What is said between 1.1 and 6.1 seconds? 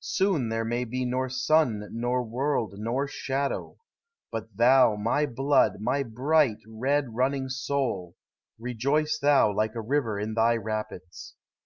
sun nor world nor shadow. But thou, my blood, my